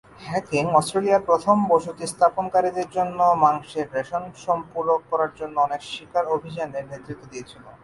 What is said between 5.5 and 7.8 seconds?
অনেক শিকার অভিযানের নেতৃত্ব দিয়েছিল।